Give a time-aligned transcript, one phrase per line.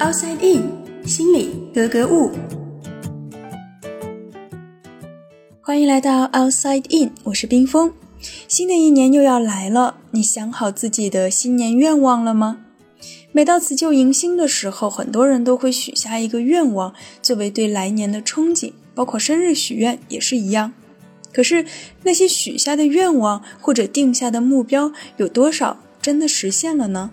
[0.00, 2.30] Outside In，心里格格物。
[5.60, 7.92] 欢迎来到 Outside In，我是冰峰。
[8.48, 12.64] 新的一年又要来了，你想好自己的新年愿望了吗？
[13.30, 20.72] 每到辞旧迎新的时候，很多人都会许下一个愿望，作为对来年的憧憬，包括生日许愿也是一样。
[21.30, 21.66] 可是
[22.04, 27.10] 那些许下的愿望或者定下的目标，有多少真的实现了呢？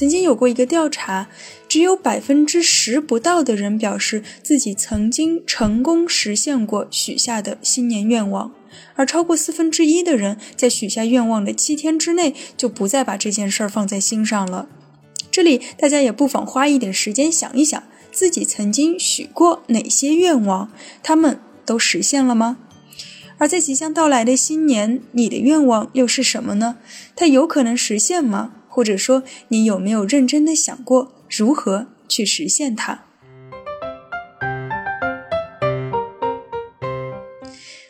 [0.00, 1.28] 曾经有过一个调查，
[1.68, 8.50] 只有百分之十不到的人表示自己曾经成功实现过许下的新年愿望，
[8.94, 14.70] 而超过四分之一的人在许下愿望的七天之内就不再把这件事儿放在心上了。
[15.30, 20.72] 这里大家也不妨花一点时间想一想，自己曾经许过哪些愿望，
[21.02, 22.56] 他们都实现了吗？
[23.36, 26.78] 而在即将到来的新年，你的愿望又是什么呢？
[27.14, 28.54] 它有可能实现吗？
[28.70, 33.04] 或者说，你有没有认真的想过如何去实现它？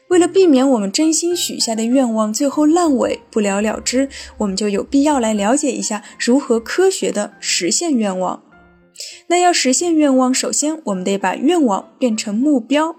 [0.08, 8.42] 为了避免我们真心许下的愿望最后烂尾不了了之，我们就有必要来了解一下如何科学的实现愿望。
[9.28, 12.96] 那要实现愿望，首先我们得把愿望变成目标。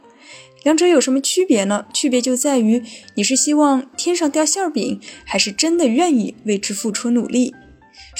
[0.63, 1.86] 两者有什么区别呢？
[1.94, 2.81] 区别就在于
[3.16, 7.53] 你是希望天上掉馅饼，还是真的愿意为之付出努力。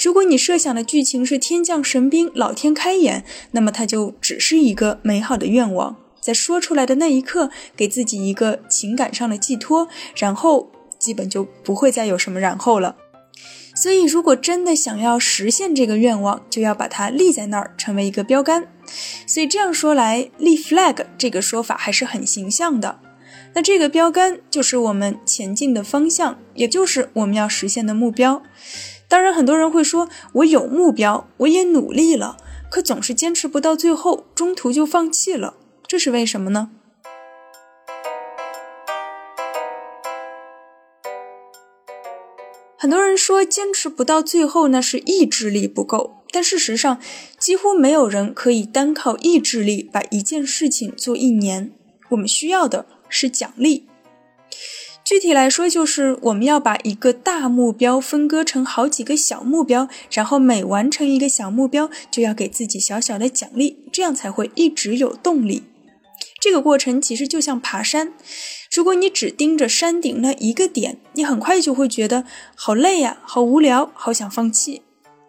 [0.02, 12.96] 如果你设想的剧情是天降神兵，老天开眼，那么它就只是一个美好的愿望，在说出来的那一刻，给自己一个情感上的寄托，然后基本就不会再有什么然后了。
[13.74, 18.68] 所以，如果真的想要实现这个愿望，就要把它立在那儿，成为一个标杆。
[19.26, 23.00] 所以这样说来，立 flag 这个说法还是很形象的。
[23.54, 28.42] 那这个标杆就是我们前进的方向，也就是我们要实现的目标。
[29.12, 32.38] 当然，很多人会说，我有目标，我也努力了，
[32.70, 35.52] 可总是坚持不到最后，中途就放弃了，
[35.86, 36.70] 这是为什么呢？
[42.78, 46.22] 很多人说坚持不到最后，那是意志力不够。
[46.30, 46.98] 但事实上，
[47.38, 51.70] 几乎没有人可以单靠意志力把一件事情做一年。
[52.08, 53.86] 我们需要的是奖励。
[55.12, 65.64] 具体来说，就是我们要把一个大目标分割成好几个小目标，然后每完成一个小目标，就要给自己小小的奖励，这样才会一直有动力。
[66.40, 68.14] 这个过程其实就像爬山。
[68.74, 72.24] 如果你只盯着山顶那一个点，你很快就会觉得
[72.54, 74.80] 好累呀，好无聊，好想放弃。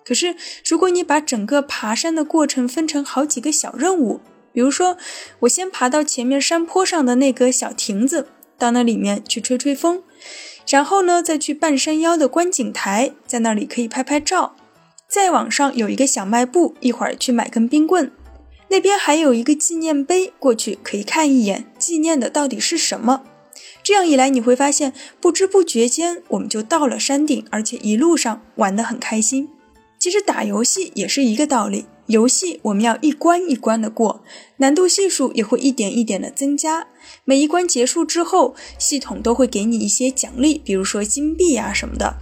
[0.05, 4.21] 可是，如果你把整个爬山的过程分成好几个小任务，
[4.53, 4.95] 比如说，
[5.39, 8.29] 我先爬到前面山坡上的那个小亭子，
[8.63, 10.01] 到那里面去吹吹风，
[10.69, 14.55] 然后呢，再去半山腰的观景台，在那里可以拍拍照，
[15.09, 18.09] 再往上有一个小卖部，一会儿去买根冰棍。
[18.69, 23.23] 那边还有一个纪念碑，过去可以看一眼，纪念的到底是什么？
[23.83, 29.49] 这样一来，你会发现不知不觉间我们就到了山顶，而且一路上玩得很开心。
[29.99, 34.23] 其实打游戏也是一个道理，游戏我们要一关一关的过，
[34.57, 36.85] 难度系数也会一点一点的增加。
[37.25, 42.17] 每一关结束之后，系统都会给你一些奖励，比如说金币啊什么的。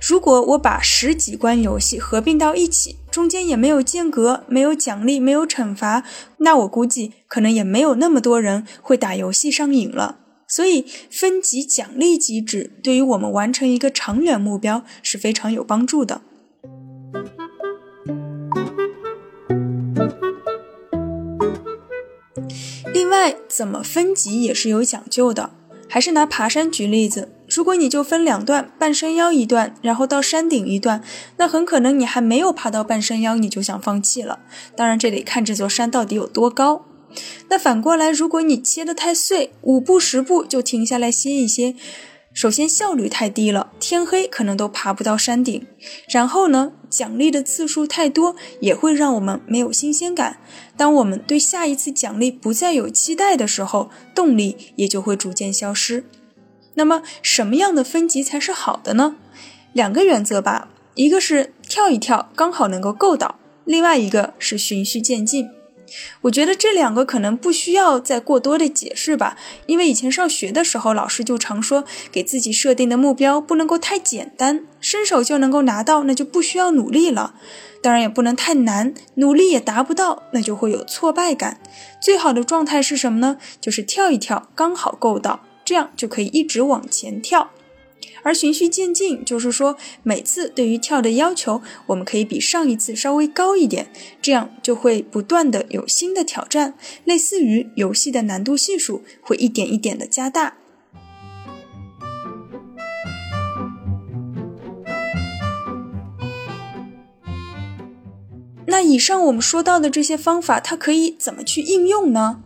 [0.00, 6.02] 如果我把十几关游戏合并到一起，中间也没有间隔，没有奖励，没有惩罚，
[6.38, 10.18] 那我估计可能也没有那么多人会打游戏上瘾了。
[10.48, 16.22] 所以，分级奖励机制对于我们完成一个长远目标是非常有帮助的。
[22.96, 25.50] 另外，怎么分级也是有讲究的。
[25.86, 31.04] 还是拿爬山举例子，如果你就分两段，半山腰一段，然后到山顶一段，
[31.36, 34.38] 那很可能你还没有爬到半山腰，你就想放弃了。
[34.74, 36.86] 当然，这得看这座山到底有多高。
[37.50, 41.76] 那反过来，如果你切得太碎，五步十步就停下来歇一歇，
[42.32, 45.66] 首先效率太低了，天黑可能都爬不到山顶。
[46.08, 50.38] 然后呢，奖励的次数太多，也会让我们没有新鲜感。
[50.78, 56.06] 当我们对下一次奖励不再有期待的时候，动力也就会逐渐消失。
[56.72, 59.16] 那么，什么样的分级才是好的呢？
[59.74, 65.50] 两个原则吧，一个是跳一跳刚好能够够到，另外一个是循序渐进。
[66.22, 69.36] 我觉得这两个可能不需要再过多的解释吧，
[69.66, 77.34] 因为以前上学的时候，老师就常说，给自己设定的目标不能够太简单，伸手就能够拿到，那就不需要努力了。
[77.82, 81.60] 当然也不能太难，努力也达不到，那就会有挫败感。
[82.00, 83.36] 最好的状态是什么呢？
[83.60, 87.50] 就是跳一跳，刚好够到，这样就可以一直往前跳。
[88.22, 93.88] 而循序渐进，就是说每次对于跳的要求，我们可以比上一次稍微高一点，
[94.20, 96.74] 这样就会不断的有新的挑战，
[97.04, 100.56] 类似于游戏的难度系数会一点一点的加大。
[108.66, 112.42] 那以上我们说到的这些方法，它可以怎么去应用呢？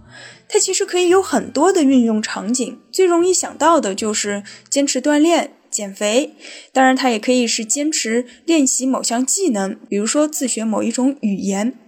[0.48, 5.52] 它其实可以有很多的运用场景，最容易想到的就是坚持锻炼。
[5.70, 6.34] 减肥，
[6.72, 11.78] 当然它也可以是坚持练习某项技能，比如说自学某一种语言。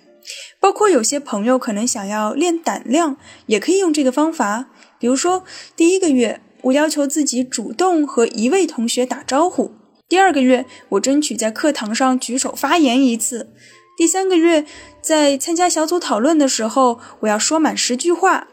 [0.61, 4.70] 包括有些朋友可能想要练胆量，也可以用这个方法。
[5.00, 5.43] 比如说，
[5.75, 9.73] 第一个月我要求自己主动和一位同学打招呼；
[10.08, 13.49] 第二个月我争取在课堂上举手发言一次；
[13.94, 14.65] 第三个月
[15.03, 18.49] 在参加小组讨论的时候，我要说满十句话。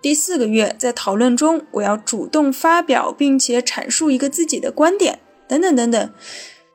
[0.00, 5.18] 第四个月，在讨论中，我要主动发表，并且阐述一个自己的观点，
[5.48, 6.10] 等等等等。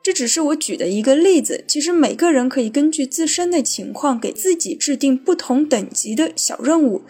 [0.02, 1.64] 这只是我举的一个例子。
[1.66, 7.02] 其实每个人可以根据自身的情况，给自己制定不同等级的小任务，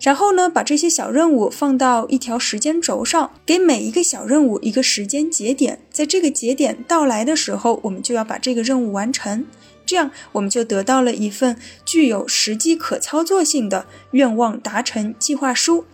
[0.00, 9.44] 然后呢，把这些小任务放到一条时间轴上，给每一个小任务一个时间节点，在这个节点到来的时候，我们就要把这个任务完成。
[9.86, 15.84] 这样，我们就得到了一份具有实际可操作性的愿望达成计划书。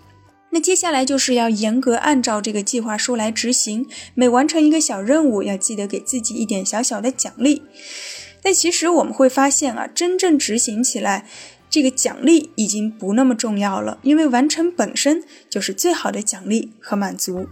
[0.52, 7.62] 那接下来就是要严格按照这个计划书来执行，每完成一个小任务，要记得给自己一点小小的奖励。
[8.42, 11.28] 但其实我们会发现啊，真正执行起来，
[11.68, 17.46] 这个奖励已经不那么重要了，因为完成本身就是最好的奖励和满足。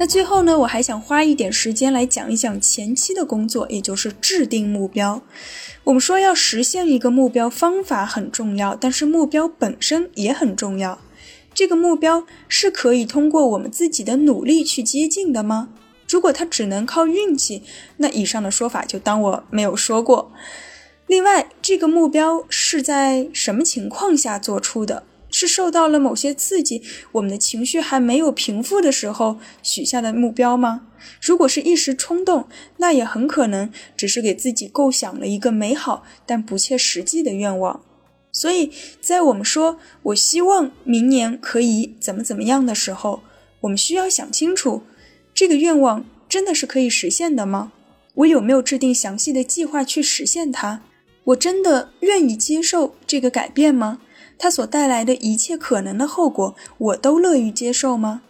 [0.00, 5.20] 那最后呢，我还想花一点时间来讲一讲前期的工作，也就是制定目标。
[5.84, 10.98] 我们说要实现一个目标，方法很重要，但是目标本身也很重要。
[11.52, 15.68] 这个目标是可以通过我们自己的努力去接近的吗？
[16.08, 17.62] 如果它只能靠运气，
[17.98, 20.32] 那以上的说法就当我没有说过。
[21.06, 25.02] 另外，这个目标是在什么情况下做出的？
[25.40, 26.82] 是受到了某些刺激，
[27.12, 30.82] 我们的情绪还没有平复的时候许下的目标吗？
[31.18, 32.46] 如果是一时冲动，
[32.76, 37.80] 那也很可能只是给自己构想了一个美好但不切实际的愿望。
[38.30, 38.70] 所以
[39.00, 39.78] 在我们说
[40.12, 43.22] “我希望明年可以怎么怎么样的时候”，
[43.62, 44.82] 我们需要想清楚，
[45.32, 47.72] 这个愿望真的是可以实现的吗？
[48.16, 50.82] 我有没有制定详细的计划去实现它？
[51.24, 54.00] 我真的愿意接受这个改变吗？
[54.42, 58.22] 它所带来的一切可能的后果，我都乐于接受吗？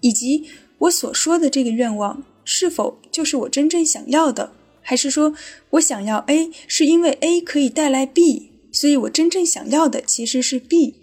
[0.00, 0.48] 以及
[0.78, 4.50] 我所说的这个愿望，是否就是我真正想要的？
[4.80, 5.32] 还是说
[5.70, 10.96] 我想要 A，是因为 A 可以带来 B，所以我真正想要的其实是 B？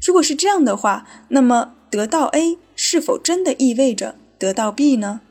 [0.00, 5.22] 如果是这样的话，那么得到 A 是否真的意味着得到 B 呢？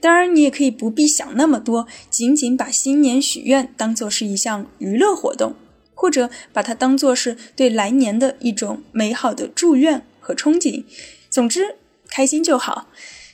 [0.00, 5.54] 当然，你也可以不必想那么多，仅仅把新年许愿当做是一项娱乐活动。
[5.94, 10.84] 或者把它当做是对来年的一种美好的祝愿和憧憬。
[11.30, 11.76] 总之，
[12.08, 12.88] 开心就好。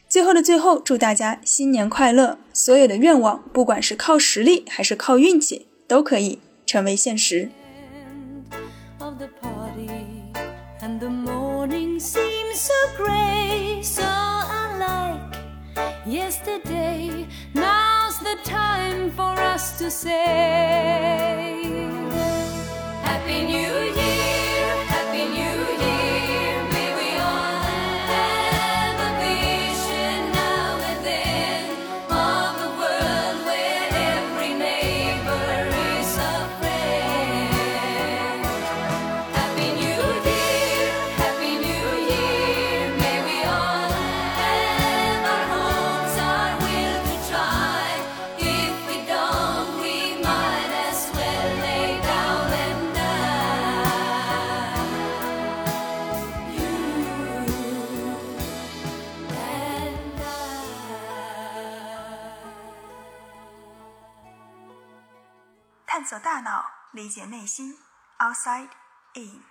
[0.08, 2.38] 最后的最后，祝大家新年快乐！
[2.52, 7.50] 所有的愿望，不管是靠实力还是靠运气，都可以成为现实。
[19.80, 20.89] Happy
[66.10, 67.78] 走大脑理解内心
[68.18, 68.70] outside
[69.14, 69.44] in